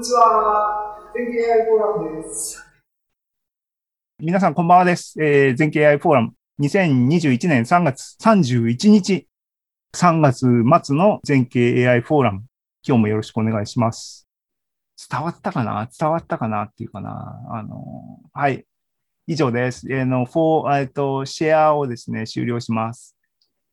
[0.00, 0.96] にちは。
[1.14, 2.64] 全経 AI フォーラムです。
[4.18, 5.22] 皆さんこんばんはです。
[5.22, 9.28] えー、全経 AI フォーラム2021年3月31日、
[9.94, 10.46] 3月
[10.86, 12.44] 末の全経 AI フォーラム、
[12.82, 14.26] 今日もよろしくお願いします。
[15.10, 15.86] 伝わったかな？
[15.98, 17.38] 伝わったかなっていうかな？
[17.50, 18.64] あの、はい。
[19.26, 19.86] 以上です。
[19.92, 23.18] えー、の、フォー、えっと、シェアをですね、終了します。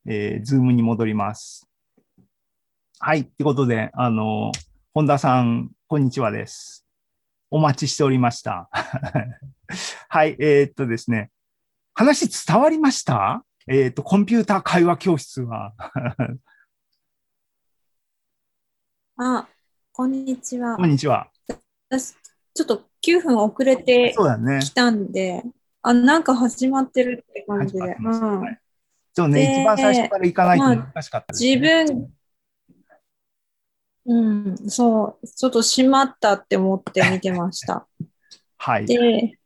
[0.05, 1.69] えー、 Zoom に戻ります。
[2.99, 3.21] はい。
[3.21, 4.51] ってことで、あの、
[4.93, 6.85] 本田さん、こんにちはです。
[7.49, 8.69] お待ちしておりました。
[10.09, 11.31] はい、えーっとですね。
[11.93, 13.45] 話伝わりました？
[13.69, 15.73] えーっと、コンピューター会話教室は。
[19.15, 19.47] あ、
[19.93, 20.85] こんにちはこ。
[20.85, 21.29] んにちは。
[21.89, 22.15] 私、
[22.53, 24.59] ちょっと9分遅れてそうだね。
[24.61, 25.41] きたんで、
[25.83, 27.79] あ、なんか始まってるって感じで。
[27.79, 28.59] うんはい
[29.13, 31.85] そうね、で一番最初から行かないとまあ難しかったです、自ね。
[31.85, 32.13] 分、
[34.07, 37.85] うん、そう、ちょっと閉まったって思って見てました。
[38.57, 38.85] はい。
[38.85, 39.37] で、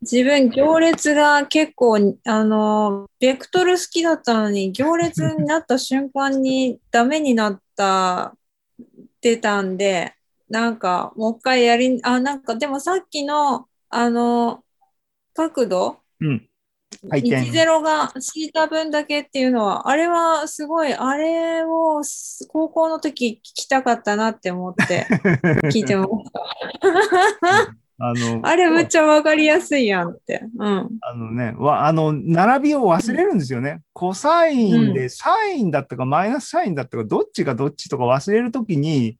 [0.00, 8.36] 自分、行列が結構、あの、ベクトル好きだったのに、行列になった瞬間にダメになった、
[9.20, 10.14] 出たんで、
[10.48, 14.62] なんか、もう一回やり、あ、なんか、でもさっきの、あの、
[15.32, 16.48] 角度、うん。
[17.08, 17.50] 回転。
[17.50, 25.06] 10が敷いた分だけっていうのは、あれはすごい、あれをす高校の時聞きたかったなって思って
[25.72, 27.74] 聞いてました。
[27.98, 30.42] あの、あれむっちゃわかりやすいやんって。
[30.58, 30.88] うん。
[31.00, 33.82] あのね、わあの、並びを忘れるんですよね。
[33.92, 39.16] コサインうで、サインだったかマイナスサインだったか、どっちがどっちとか忘れるときに、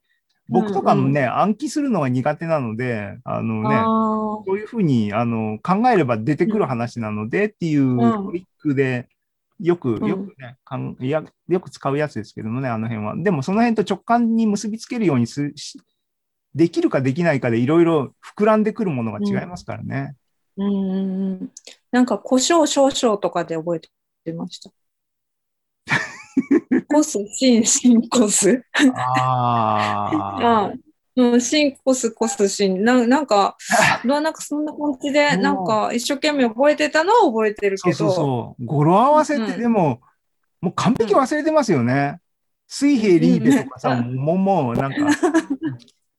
[0.49, 3.85] 僕とかもね、暗記するのが苦手なので、あのね、あ
[4.47, 9.09] そういうふうにあの考えれば出てくる話なのでっていうトリックで、
[9.61, 13.15] よく、うんよくね、かんいや、よく使うやつですけどもね、あの辺は。
[13.17, 15.81] でもその辺と直感に結びつけるようにすし
[16.55, 20.15] できるかできないかでいろいろ膨らんでくるものが違いますからね。
[20.59, 21.51] ーうんうんうん。
[21.91, 23.81] なんか、胡椒少々とかで覚え
[24.25, 24.71] てました。
[26.89, 28.65] コス、シン、シンコス。
[28.95, 30.73] ああ。
[31.17, 32.85] うん、シンコス、コス、シン。
[32.85, 33.57] ななんか、
[34.05, 38.07] なんかそんな感じで、うんなんか一生懸命覚えてたのは覚えてるそうけど。
[38.07, 38.65] そうそう。
[38.65, 40.01] 語呂合わせってうんでも、
[40.61, 42.19] もう完璧忘れてますよね。
[42.67, 44.97] 水平リーベとかさ、うんもうもうなんか、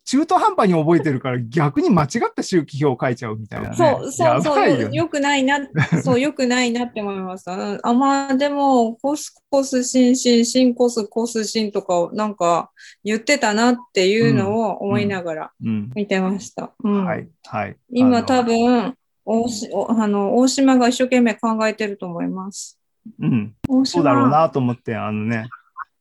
[0.05, 3.75] 中途半端に覚えてるから逆に間違った周期表を書いちゃうみたいな、ね。
[3.75, 4.95] そうそうやそうよ、ね。
[4.95, 5.59] よくないな、
[6.03, 7.53] そう、よくないなって思いました。
[7.53, 12.69] うんあ、まあでも、コスコスシンシン、シンコスコスシンとかをなんか
[13.03, 15.91] 言ってたなっていうのを思いながらうん。
[15.95, 16.71] 見てました。
[16.83, 17.75] うんはい、はい。
[17.89, 18.95] 今多分、
[19.25, 22.79] 大しおあの大島が一生懸命考えてると思います。
[23.19, 23.55] うん。
[23.85, 25.47] そうだろうなと思って、あのね、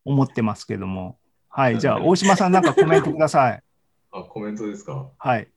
[0.05, 1.17] 思ってますけども。
[1.49, 1.79] はい。
[1.79, 3.64] じゃあ、大島さんなんかコメントください。
[4.15, 5.09] あ、コメントですか？
[5.17, 5.47] はい。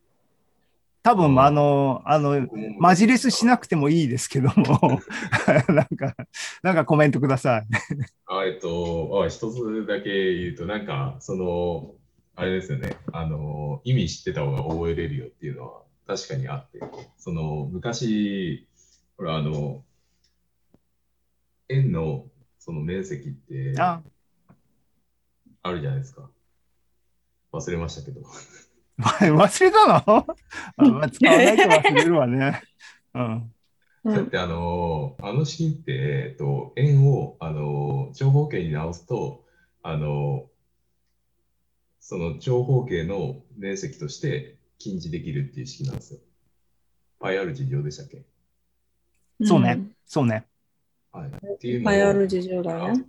[1.02, 2.48] 多分、あの、あの、
[2.80, 5.00] マジレスしなくてもいいですけども、
[5.68, 6.16] なんか、
[6.62, 7.66] なんかコメントください。
[8.26, 11.94] あえっと、あ一つだけ言うと、なんか、その、
[12.34, 16.80] あれですよね、あの、意味知ってた方が覚えれるよっていうのは確かにあって、
[17.16, 18.66] その、昔、
[19.16, 19.84] ほら、あの、
[21.68, 22.26] 円の
[22.58, 24.02] その面積ってあ、
[25.62, 26.30] あるじゃないですか。
[27.52, 28.20] 忘れましたけど。
[28.98, 30.26] 忘れたの？
[30.76, 32.62] あまあ使わないと忘れるわね。
[33.14, 33.24] うん。
[33.24, 33.52] うん
[34.04, 39.44] だってあの、あの式って、えっと、円を、あの、長方形に直すと、
[39.82, 40.48] あの、
[42.00, 46.20] その長方形の面積として近似できるっていう式なんですよ。
[47.20, 48.24] πr 事情でしたっけ？
[49.44, 49.82] そうね。
[50.06, 50.46] そうね。
[51.12, 51.28] はい。
[51.28, 51.82] っていううん。
[51.82, 53.04] のをパイアル事情だね。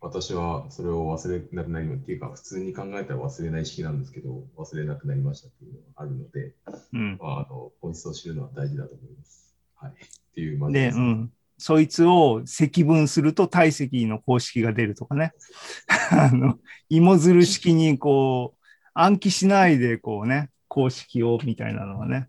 [0.00, 6.52] 私はそれを忘れなくなりっていうか、普通に考えたら忘れない式なんですけど、忘れなくなりましたっていうのがあるので、
[6.92, 7.18] うん。
[7.20, 9.54] まあ、あの本質を知るのは大事だと思います。
[9.74, 9.90] はい。
[9.90, 9.94] っ
[10.34, 11.32] ていう、まずで、うん。
[11.58, 15.32] そいつを積分すると体積の公式が出るとかね。
[16.12, 22.28] あの、芋づる式にこう、暗記しないでこうね、公式をみたいなのがね、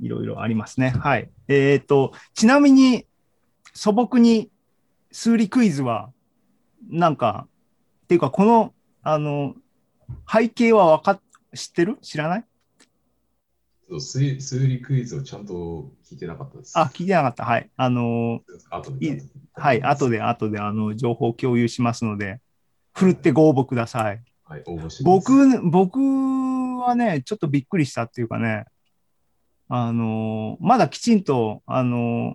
[0.00, 0.90] いろいろありますね。
[0.90, 1.30] はい。
[1.46, 3.06] えっ、と、ちなみに
[3.74, 4.50] 素朴に
[5.12, 6.12] 数理クイズは、
[6.90, 7.46] なんか、
[8.04, 9.54] っていうかこの、あの、
[10.30, 11.20] 背景はわかっ、
[11.54, 11.98] 知ってる？
[12.02, 12.44] 知らない？
[14.00, 16.78] 数理数理クイズをちゃんと聞いてなかったです。
[16.78, 17.44] あ、聞いてなかった。
[17.44, 17.70] はい。
[17.76, 18.40] あの。
[19.54, 22.40] はい、後で、後で、あの、情報共有しますので、
[22.92, 24.22] ふるってご応募ください。
[24.44, 25.98] はい、応募してください僕、僕
[26.80, 28.66] はね、ちょっとびっくりしたっていうかね、
[29.68, 32.34] あの、まだきちんと、あの、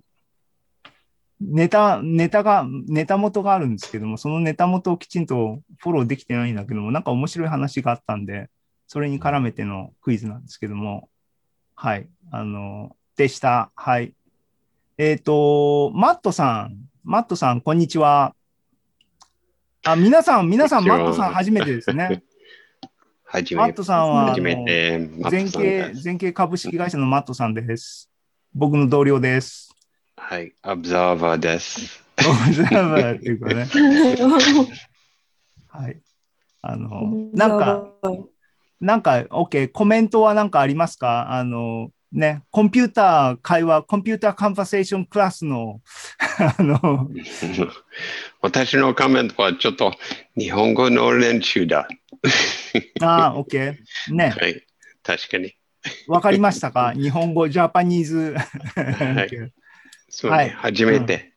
[1.42, 8.50] ネタ、ネタが、ネタ元があるんですけども、そのネタ元をきちんとフォローできてないんだけども、なんか面白い話があったんで、
[8.88, 11.10] それに絡めてのクイズなんですけども、
[11.76, 12.08] はい。
[12.32, 13.72] あの、でした。
[13.76, 14.14] はい。
[15.00, 18.36] えっ、と、マットさん、マットさん、こんにちは。
[19.84, 22.22] あ、皆さん、皆さん、マットさん初めてですね。
[23.26, 26.02] はじめマットさんは、初めて、あマッの全トさん景で、す。
[26.02, 28.12] 全景株式会社のマットさんです。
[28.54, 29.74] 僕の同僚です。
[30.32, 32.02] はい、アブザーバーです。
[32.26, 33.68] オブザーバーっていうかね。
[35.68, 36.00] はい。
[36.62, 37.90] あの、なんか、
[38.80, 41.34] なんか、OK、コメントはなんかありますか？
[41.34, 45.82] あの、ね、コンピューター会話、コンピューターカンバセーションクラスの、
[46.40, 47.10] あの、
[48.40, 49.94] 私のコメントはちょっと
[50.38, 51.90] 日本語の練習だ。
[53.02, 53.76] あー OK。
[54.16, 54.66] ね、はい、
[55.04, 55.54] 確かに。
[56.08, 56.94] わかりましたか？
[56.94, 58.34] 日本語、ジャパニーズ。
[59.30, 59.52] い
[60.12, 61.34] そうはいね、初めて。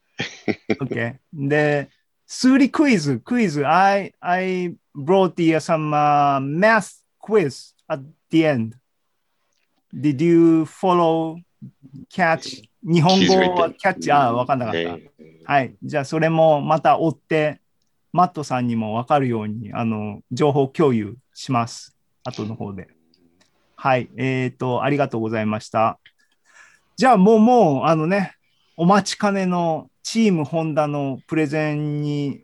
[0.81, 1.17] OK。
[1.33, 1.89] で、
[2.27, 3.67] 数理クイズ、クイズ。
[3.67, 8.73] I, I brought you some、uh, math quiz at the end.
[9.95, 11.37] Did you follow,
[12.13, 12.65] catch?
[12.83, 14.79] 日本語はキャッチ、あ、わかんなかった。
[14.91, 15.11] はい
[15.47, 15.77] はい。
[15.83, 17.61] じゃあ、それもまた追って、
[18.13, 21.95] マットさんにもわかるように、あの、情報共有します。
[22.25, 22.89] 後の方で。
[23.77, 24.09] はい。
[24.17, 25.99] えっ、と、ありがとうございました。
[26.97, 28.35] じゃあ、もう、もう、あのね、
[28.77, 32.43] お待ちかねのチームホンダのプレゼンに、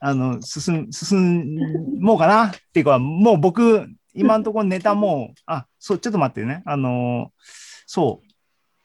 [0.00, 1.56] あの、進、進
[2.00, 6.62] もうかなっていうか、もう僕、今のところネタもう、あ、そう、ちょっと待ってね。
[6.64, 7.32] あの、
[7.86, 8.27] そう。